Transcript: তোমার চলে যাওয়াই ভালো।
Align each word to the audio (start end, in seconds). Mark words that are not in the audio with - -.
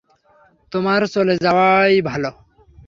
তোমার 0.71 1.01
চলে 1.07 1.33
যাওয়াই 1.37 1.95
ভালো। 2.01 2.29